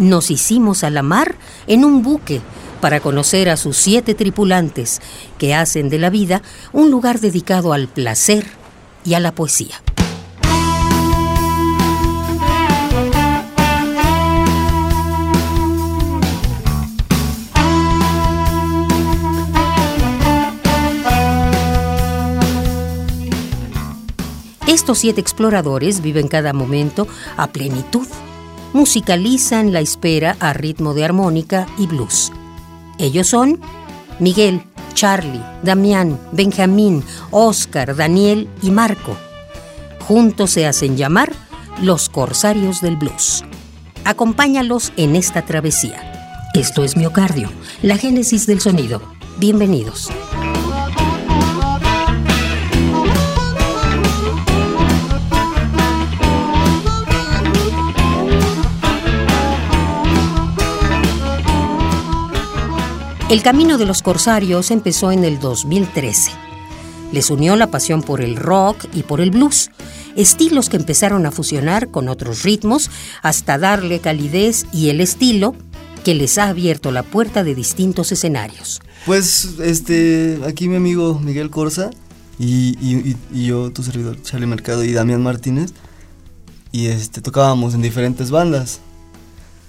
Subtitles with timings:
[0.00, 1.34] Nos hicimos a la mar
[1.66, 2.40] en un buque
[2.80, 5.02] para conocer a sus siete tripulantes
[5.36, 6.40] que hacen de la vida
[6.72, 8.46] un lugar dedicado al placer
[9.04, 9.82] y a la poesía.
[24.66, 27.06] Estos siete exploradores viven cada momento
[27.36, 28.08] a plenitud
[28.72, 32.32] musicalizan la espera a ritmo de armónica y blues.
[32.98, 33.60] Ellos son
[34.18, 34.62] Miguel,
[34.94, 39.16] Charlie, Damián, Benjamín, Oscar, Daniel y Marco.
[40.06, 41.32] Juntos se hacen llamar
[41.82, 43.44] los Corsarios del Blues.
[44.04, 46.48] Acompáñalos en esta travesía.
[46.54, 47.50] Esto es Miocardio,
[47.82, 49.00] la génesis del sonido.
[49.38, 50.10] Bienvenidos.
[63.30, 66.32] El camino de los corsarios empezó en el 2013.
[67.12, 69.70] Les unió la pasión por el rock y por el blues,
[70.16, 72.90] estilos que empezaron a fusionar con otros ritmos
[73.22, 75.54] hasta darle calidez y el estilo
[76.02, 78.80] que les ha abierto la puerta de distintos escenarios.
[79.06, 81.90] Pues este, aquí mi amigo Miguel Corsa
[82.36, 85.72] y, yo, tu servidor Charlie Mercado y Damián Martínez,
[86.72, 88.80] y este, tocábamos en diferentes bandas,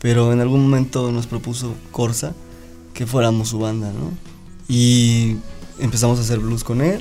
[0.00, 2.32] pero en algún momento nos propuso Corsa
[3.00, 4.12] que fuéramos su banda, ¿no?
[4.68, 5.38] Y
[5.78, 7.00] empezamos a hacer blues con él.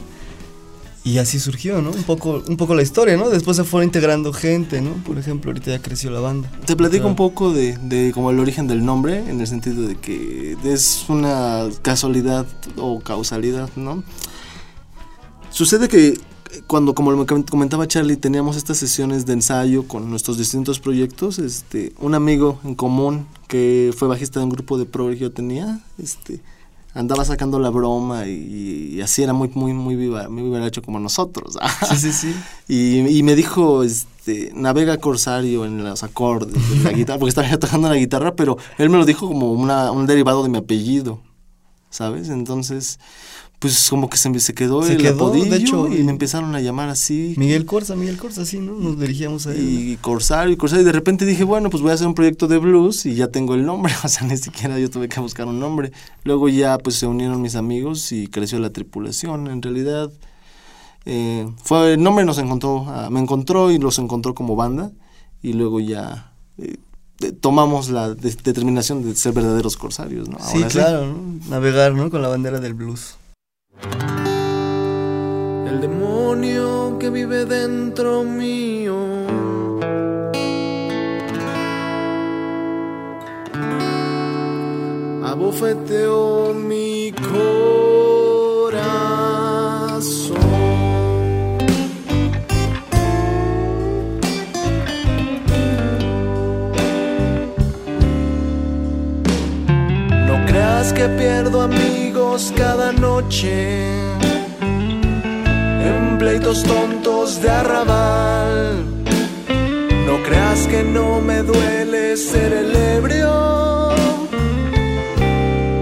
[1.03, 1.91] Y así surgió, ¿no?
[1.91, 3.29] Un poco, un poco la historia, ¿no?
[3.29, 4.91] Después se fue integrando gente, ¿no?
[5.03, 6.49] Por ejemplo, ahorita ya creció la banda.
[6.65, 9.97] Te platico un poco de, de como el origen del nombre, en el sentido de
[9.97, 12.45] que es una casualidad
[12.77, 14.01] o causalidad, ¿no?
[15.49, 16.17] Sucede que
[16.67, 21.93] cuando, como me comentaba Charlie, teníamos estas sesiones de ensayo con nuestros distintos proyectos, este,
[21.99, 25.79] un amigo en común que fue bajista de un grupo de pro que yo tenía,
[25.97, 26.41] este,
[26.93, 31.57] andaba sacando la broma y, así era muy, muy, muy viva, muy vivaracho como nosotros.
[31.89, 32.35] Sí, sí, sí.
[32.67, 37.89] Y, me dijo, este, navega Corsario en los acordes de la guitarra, porque estaba tocando
[37.89, 41.19] la guitarra, pero él me lo dijo como una, un derivado de mi apellido,
[41.89, 42.29] ¿sabes?
[42.29, 42.99] Entonces
[43.59, 46.61] pues como que se, se quedó se el quedó, de hecho, y me empezaron a
[46.61, 47.33] llamar así.
[47.37, 48.73] Miguel Corsa, Miguel Corsa, sí, ¿no?
[48.73, 49.59] Nos dirigíamos a él.
[49.59, 52.47] Y Corsario, y Corsario, y de repente dije, bueno, pues voy a hacer un proyecto
[52.47, 55.45] de blues y ya tengo el nombre, o sea, ni siquiera yo tuve que buscar
[55.45, 55.91] un nombre.
[56.23, 60.09] Luego ya pues se unieron mis amigos y creció la tripulación, en realidad.
[61.05, 64.91] Eh, fue el nombre nos encontró, ah, me encontró y los encontró como banda
[65.41, 66.77] y luego ya eh,
[67.41, 70.37] tomamos la determinación de ser verdaderos corsarios, ¿no?
[70.39, 71.39] sí, claro, ¿no?
[71.49, 72.09] navegar, ¿no?
[72.09, 73.18] Con la bandera del blues.
[75.67, 78.97] El demonio que vive dentro mío.
[85.23, 87.59] Abofeteó mi corazón.
[100.27, 101.61] No creas que pierdo
[102.55, 104.09] cada noche
[106.19, 108.83] pleitos tontos de arrabal.
[110.05, 113.89] No creas que no me duele ser el ebrio,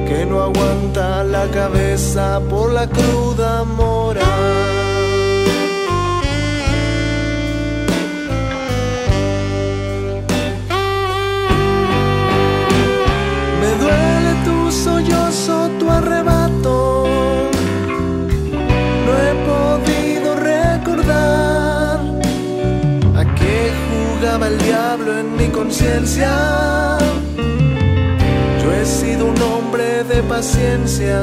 [0.08, 4.47] que no aguanta la cabeza por la cruda moral.
[25.58, 26.98] Conciencia.
[28.62, 31.20] Yo he sido un hombre de paciencia.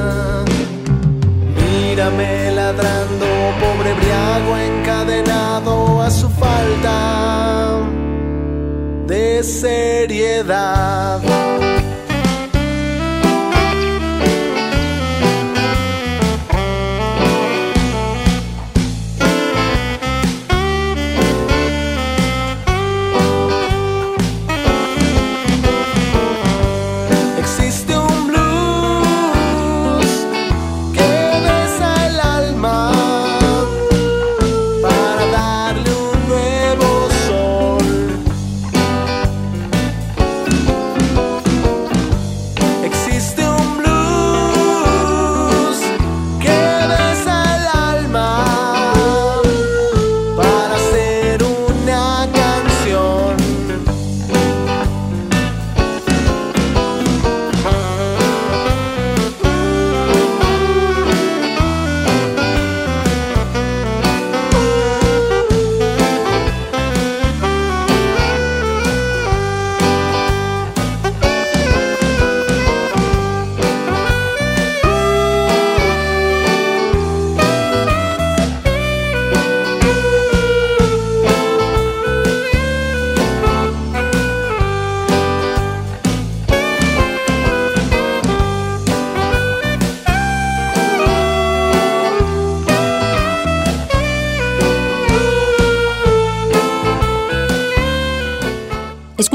[1.62, 3.26] Mírame ladrando,
[3.60, 7.78] pobre briago encadenado a su falta
[9.06, 11.20] de seriedad.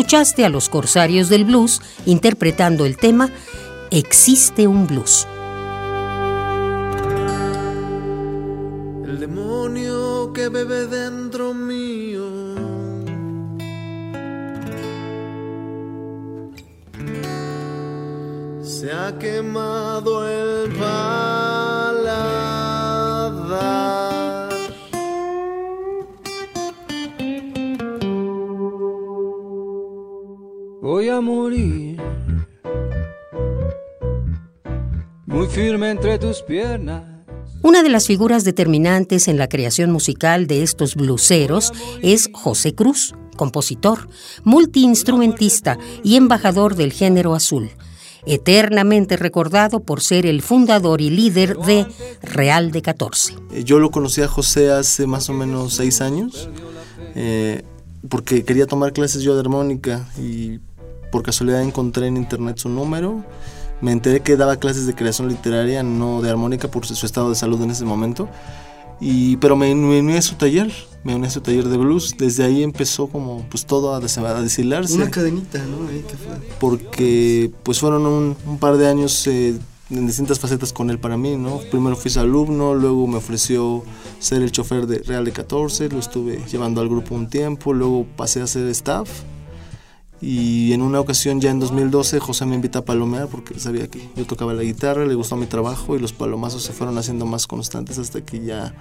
[0.10, 3.30] Escuchaste a los Corsarios del Blues interpretando el tema
[3.92, 5.28] Existe un blues.
[9.06, 12.26] El demonio que bebe dentro mío.
[18.64, 21.49] Se ha quemado el paladar.
[36.30, 37.04] Tus piernas.
[37.64, 41.74] Una de las figuras determinantes en la creación musical de estos bluseros
[42.04, 44.08] es José Cruz, compositor,
[44.44, 47.72] multiinstrumentista y embajador del género azul,
[48.28, 51.88] eternamente recordado por ser el fundador y líder de
[52.22, 53.34] Real de 14.
[53.52, 56.48] Eh, Yo lo conocí a José hace más o menos seis años,
[57.16, 57.64] eh,
[58.08, 60.60] porque quería tomar clases yo de armónica y
[61.12, 63.26] por casualidad encontré en internet su número.
[63.82, 67.36] Me enteré que daba clases de creación literaria, no de armónica, por su estado de
[67.36, 68.28] salud en ese momento.
[69.02, 70.74] Y, pero me, me uní a su taller,
[71.06, 72.16] me uní a su taller de blues.
[72.18, 75.88] Desde ahí empezó como pues todo a, des- a deshilarse Una cadenita, ¿no?
[75.88, 76.36] Ahí que fue.
[76.60, 79.58] porque pues fueron un, un par de años eh,
[79.90, 81.60] en distintas facetas con él para mí, ¿no?
[81.72, 83.84] Primero fui su alumno, luego me ofreció
[84.20, 88.06] ser el chofer de Real de 14, lo estuve llevando al grupo un tiempo, luego
[88.18, 89.10] pasé a ser staff
[90.22, 94.10] y en una ocasión ya en 2012 José me invita a palomear porque sabía que
[94.16, 97.48] yo tocaba la guitarra, le gustó mi trabajo y los palomazos se fueron haciendo más
[97.48, 98.74] constantes hasta que ya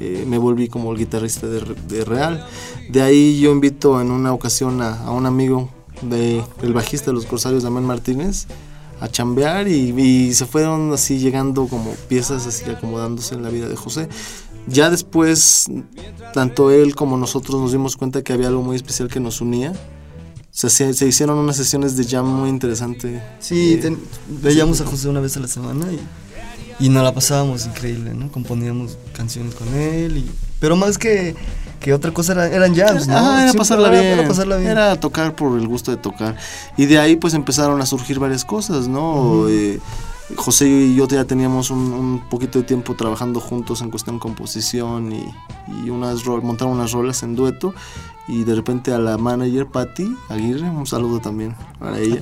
[0.00, 2.46] eh, me volví como el guitarrista de, de Real.
[2.90, 5.70] De ahí yo invito en una ocasión a, a un amigo
[6.02, 8.46] de, del bajista de los Corsarios, Damián Martínez,
[9.00, 13.68] a chambear y, y se fueron así llegando como piezas así acomodándose en la vida
[13.68, 14.08] de José.
[14.66, 15.66] Ya después,
[16.32, 19.74] tanto él como nosotros nos dimos cuenta que había algo muy especial que nos unía.
[20.54, 23.20] Se, se, se hicieron unas sesiones de jam muy interesante.
[23.40, 23.98] Sí, Eh, ten-
[24.40, 28.30] veíamos a José una vez a la semana y, y nos la pasábamos increíble, ¿no?
[28.30, 30.30] Componíamos canciones con él y...
[30.60, 31.34] Pero más que,
[31.80, 33.16] que otra cosa era- eran jams, ¿no?
[33.18, 34.18] Ah, era pasarla era- bien.
[34.20, 34.70] Era pasarla bien.
[34.70, 36.36] Era tocar por el gusto de tocar.
[36.76, 39.48] Y de ahí pues empezaron a surgir varias cosas, ¿no?
[39.48, 39.80] Eh,
[40.36, 45.12] José y yo ya teníamos un, un poquito de tiempo trabajando juntos en cuestión composición
[45.12, 45.24] y,
[45.84, 47.74] y unas rol, montar unas rolas en dueto.
[48.26, 52.20] Y de repente a la manager Patty Aguirre, un saludo también para ella.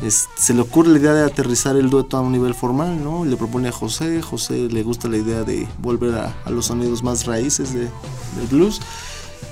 [0.00, 3.24] Es- se le ocurre la idea de aterrizar el dueto a un nivel formal, ¿no?
[3.24, 7.02] Le propone a José, José le gusta la idea de volver a, a los sonidos
[7.02, 7.90] más raíces de-
[8.36, 8.80] del blues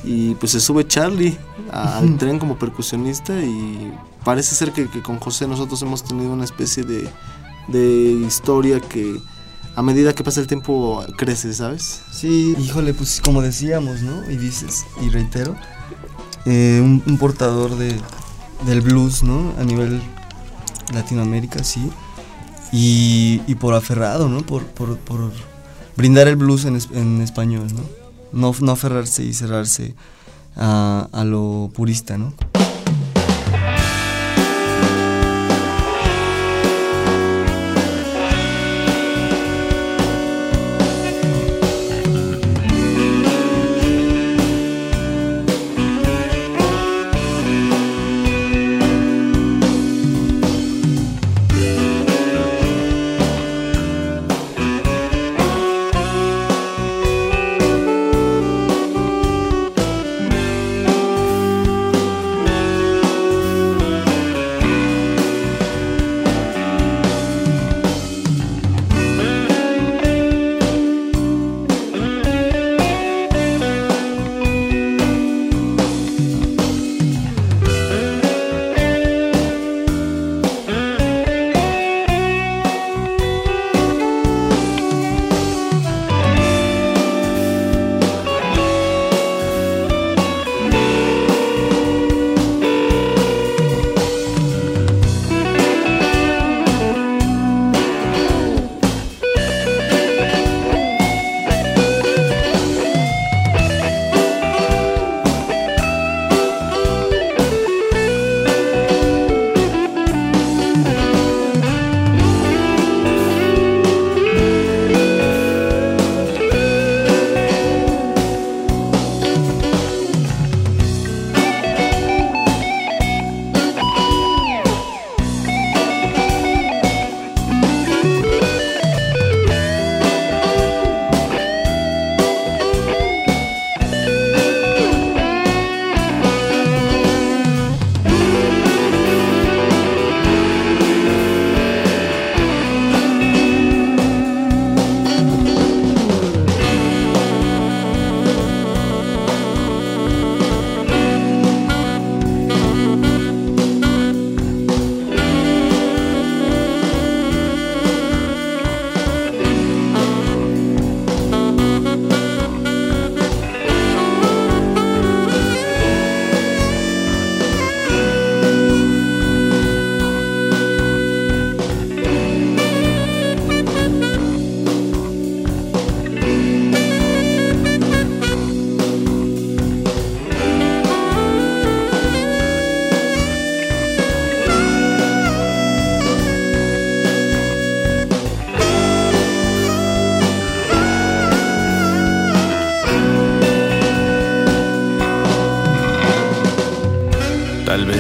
[0.05, 1.37] y pues se sube Charlie
[1.73, 3.93] al tren como percusionista y
[4.25, 7.09] parece ser que, que con José nosotros hemos tenido una especie de,
[7.71, 9.21] de historia que
[9.77, 12.03] a medida que pasa el tiempo crece, ¿sabes?
[12.11, 14.31] Sí, híjole, pues como decíamos, ¿no?
[14.31, 15.57] Y dices, y reitero,
[16.45, 17.95] eh, un, portador de,
[18.67, 19.55] del blues, ¿no?
[19.59, 20.01] A nivel
[20.93, 21.91] Latinoamérica, sí.
[22.73, 24.43] Y, y por aferrado, ¿no?
[24.43, 25.31] Por, por, por
[25.97, 27.83] brindar el blues en, en español, ¿no?
[28.33, 28.55] ¿no?
[28.61, 29.95] No aferrarse y cerrarse
[30.57, 32.35] a, a lo purista, ¿no?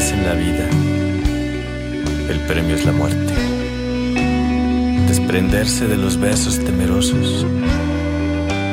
[0.08, 0.66] En la vida
[2.30, 3.34] el premio es la muerte.
[5.06, 7.44] Desprenderse de los besos temerosos,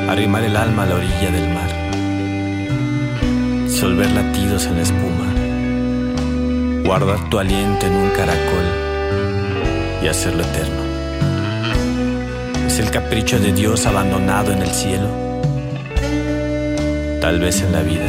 [0.08, 1.70] arrimar el alma a la orilla del mar,
[3.66, 5.26] disolver latidos en la espuma,
[6.84, 8.66] guardar tu aliento en un caracol
[10.02, 10.82] y hacerlo eterno.
[12.66, 15.10] Es el capricho de Dios abandonado en el cielo.
[17.20, 18.06] Tal vez en la vida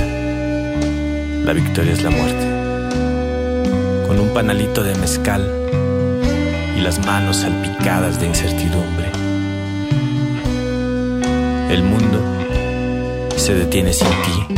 [1.44, 2.49] la victoria es la muerte
[4.10, 5.48] con un panalito de mezcal
[6.76, 9.06] y las manos salpicadas de incertidumbre.
[11.70, 12.20] El mundo
[13.36, 14.56] se detiene sin ti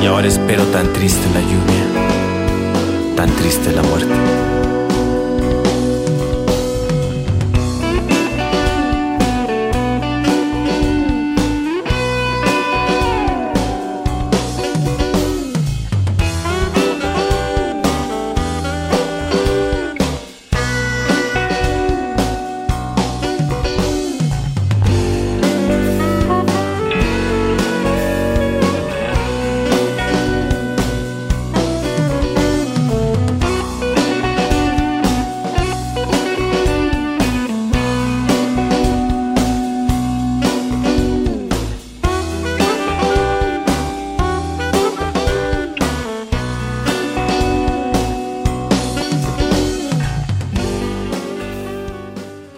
[0.00, 4.35] y ahora espero tan triste la lluvia, tan triste la muerte.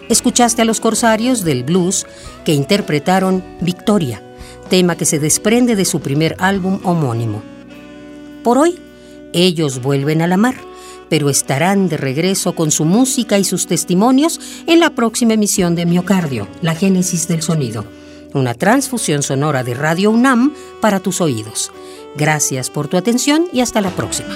[0.09, 2.07] Escuchaste a los corsarios del blues
[2.43, 4.21] que interpretaron Victoria,
[4.69, 7.43] tema que se desprende de su primer álbum homónimo.
[8.43, 8.79] Por hoy,
[9.33, 10.55] ellos vuelven a la mar,
[11.09, 15.85] pero estarán de regreso con su música y sus testimonios en la próxima emisión de
[15.85, 17.85] Miocardio, la génesis del sonido,
[18.33, 21.71] una transfusión sonora de Radio UNAM para tus oídos.
[22.15, 24.35] Gracias por tu atención y hasta la próxima.